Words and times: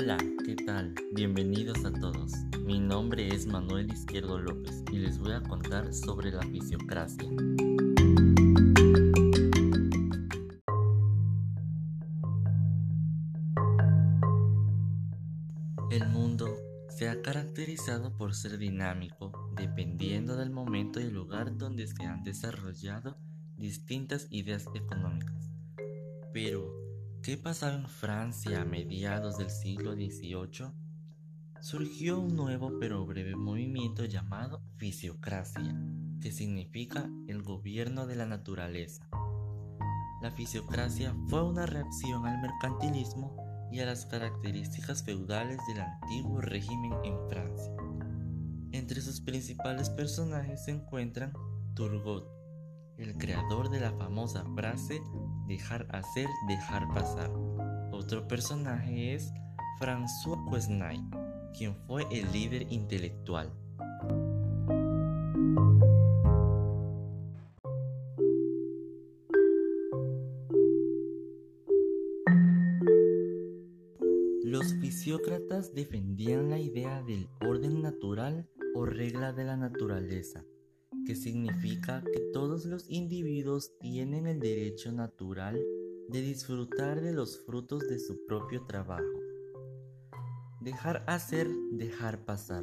Hola, 0.00 0.16
¿qué 0.46 0.54
tal? 0.54 0.94
Bienvenidos 1.10 1.84
a 1.84 1.92
todos. 1.92 2.30
Mi 2.64 2.78
nombre 2.78 3.34
es 3.34 3.48
Manuel 3.48 3.90
Izquierdo 3.90 4.38
López 4.38 4.84
y 4.92 4.98
les 4.98 5.18
voy 5.18 5.32
a 5.32 5.42
contar 5.42 5.92
sobre 5.92 6.30
la 6.30 6.42
fisiocracia. 6.42 7.28
El 15.90 16.08
mundo 16.10 16.56
se 16.90 17.08
ha 17.08 17.20
caracterizado 17.20 18.16
por 18.16 18.36
ser 18.36 18.56
dinámico, 18.58 19.50
dependiendo 19.56 20.36
del 20.36 20.50
momento 20.50 21.00
y 21.00 21.06
el 21.06 21.14
lugar 21.14 21.58
donde 21.58 21.88
se 21.88 22.04
han 22.04 22.22
desarrollado 22.22 23.18
distintas 23.56 24.28
ideas 24.30 24.64
económicas. 24.76 25.50
Pero, 26.32 26.87
¿qué 27.22 27.36
pasaba 27.36 27.74
en 27.74 27.88
Francia 27.88 28.62
a 28.62 28.64
mediados 28.64 29.38
del 29.38 29.50
siglo 29.50 29.92
XVIII? 29.92 30.72
Surgió 31.60 32.20
un 32.20 32.36
nuevo 32.36 32.78
pero 32.78 33.04
breve 33.04 33.34
movimiento 33.34 34.04
llamado 34.04 34.62
fisiocracia, 34.76 35.74
que 36.20 36.32
significa 36.32 37.08
el 37.26 37.42
gobierno 37.42 38.06
de 38.06 38.16
la 38.16 38.26
naturaleza. 38.26 39.08
La 40.22 40.30
fisiocracia 40.30 41.14
fue 41.28 41.42
una 41.42 41.66
reacción 41.66 42.26
al 42.26 42.40
mercantilismo 42.40 43.36
y 43.72 43.80
a 43.80 43.86
las 43.86 44.06
características 44.06 45.04
feudales 45.04 45.58
del 45.68 45.80
antiguo 45.80 46.40
régimen 46.40 46.92
en 47.04 47.28
Francia. 47.28 47.72
Entre 48.72 49.00
sus 49.00 49.20
principales 49.20 49.90
personajes 49.90 50.64
se 50.64 50.70
encuentran 50.72 51.32
Turgot, 51.74 52.37
el 52.98 53.16
creador 53.16 53.70
de 53.70 53.80
la 53.80 53.92
famosa 53.92 54.44
frase 54.54 55.00
dejar 55.46 55.86
hacer, 55.90 56.28
dejar 56.48 56.86
pasar. 56.88 57.30
Otro 57.92 58.26
personaje 58.26 59.14
es 59.14 59.32
François 59.80 60.50
Quesnay, 60.50 61.00
quien 61.56 61.76
fue 61.86 62.06
el 62.10 62.30
líder 62.32 62.70
intelectual. 62.72 63.52
Los 74.42 74.74
fisiócratas 74.80 75.72
defendían 75.72 76.50
la 76.50 76.58
idea 76.58 77.02
del 77.02 77.28
orden 77.46 77.80
natural 77.80 78.48
o 78.74 78.84
regla 78.86 79.32
de 79.32 79.44
la 79.44 79.56
naturaleza, 79.56 80.44
que 81.08 81.16
significa 81.16 82.04
que 82.12 82.20
todos 82.34 82.66
los 82.66 82.90
individuos 82.90 83.72
tienen 83.80 84.26
el 84.26 84.40
derecho 84.40 84.92
natural 84.92 85.58
de 86.10 86.20
disfrutar 86.20 87.00
de 87.00 87.14
los 87.14 87.46
frutos 87.46 87.88
de 87.88 87.98
su 87.98 88.26
propio 88.26 88.66
trabajo. 88.66 89.18
Dejar 90.60 91.04
hacer, 91.06 91.48
dejar 91.72 92.26
pasar. 92.26 92.62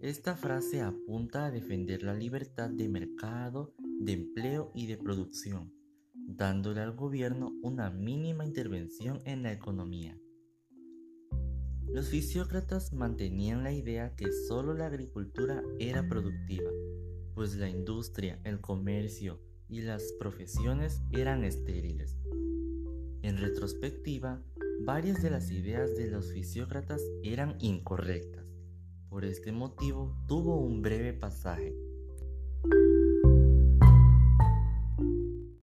Esta 0.00 0.34
frase 0.34 0.80
apunta 0.80 1.44
a 1.44 1.50
defender 1.50 2.02
la 2.02 2.14
libertad 2.14 2.70
de 2.70 2.88
mercado, 2.88 3.74
de 4.00 4.12
empleo 4.12 4.72
y 4.74 4.86
de 4.86 4.96
producción, 4.96 5.70
dándole 6.14 6.80
al 6.80 6.96
gobierno 6.96 7.52
una 7.62 7.90
mínima 7.90 8.46
intervención 8.46 9.20
en 9.26 9.42
la 9.42 9.52
economía. 9.52 10.18
Los 11.92 12.08
fisiócratas 12.08 12.94
mantenían 12.94 13.62
la 13.62 13.72
idea 13.72 14.16
que 14.16 14.32
solo 14.48 14.72
la 14.72 14.86
agricultura 14.86 15.62
era 15.78 16.08
productiva, 16.08 16.70
pues 17.34 17.56
la 17.56 17.68
industria, 17.68 18.40
el 18.44 18.60
comercio 18.60 19.40
y 19.68 19.80
las 19.82 20.12
profesiones 20.18 21.02
eran 21.10 21.44
estériles. 21.44 22.16
En 23.22 23.38
retrospectiva, 23.38 24.42
varias 24.84 25.22
de 25.22 25.30
las 25.30 25.50
ideas 25.50 25.96
de 25.96 26.10
los 26.10 26.32
fisiócratas 26.32 27.02
eran 27.22 27.56
incorrectas. 27.60 28.44
Por 29.08 29.24
este 29.24 29.52
motivo 29.52 30.16
tuvo 30.26 30.58
un 30.58 30.82
breve 30.82 31.12
pasaje. 31.12 31.74